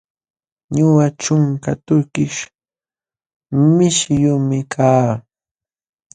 [0.75, 2.39] Ñuqa ćhunka tukish
[3.75, 5.11] mishiyuqmi kaa.